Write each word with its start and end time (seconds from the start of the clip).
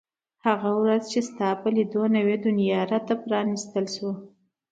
هغه 0.47 0.69
ورځ 0.81 1.03
چې 1.11 1.19
ستا 1.29 1.49
په 1.61 1.67
لیدو 1.75 2.03
نوې 2.15 2.35
دنیا 2.45 2.81
را 2.91 2.99
ته 3.07 3.13
پرانیستل 3.23 3.85
شوه. 3.95 4.13